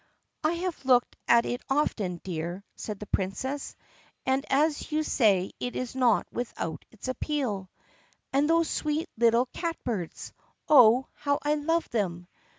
[0.43, 3.75] "I have looked at it often, dear," said the Princess,
[4.25, 7.69] "and as you say it is not without its appeal."
[8.33, 10.33] "And those sweet little catbirds.
[10.67, 12.27] Oh, how I love them!"